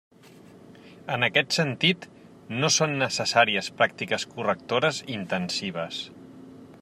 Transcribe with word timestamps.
En 1.15 1.25
aquest 1.27 1.53
sentit, 1.57 2.07
no 2.63 2.71
són 2.77 2.97
necessàries 3.03 3.71
pràctiques 3.83 4.27
correctores 4.35 5.03
intensives. 5.19 6.05